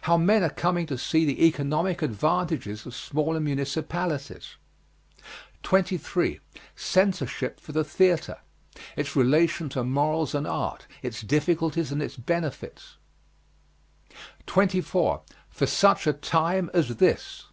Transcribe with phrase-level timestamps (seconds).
[0.00, 4.54] How men are coming to see the economic advantages of smaller municipalities.
[5.64, 6.40] 23.
[6.74, 8.38] CENSORSHIP FOR THE THEATRE.
[8.96, 10.86] Its relation to morals and art.
[11.02, 12.96] Its difficulties and its benefits.
[14.46, 15.20] 24.
[15.50, 17.44] FOR SUCH A TIME AS THIS.